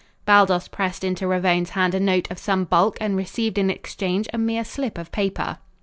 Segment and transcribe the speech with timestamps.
[0.25, 4.37] Baldos pressed into Ravone's hand a note of some bulk and received in exchange a
[4.39, 5.59] mere slip of paper.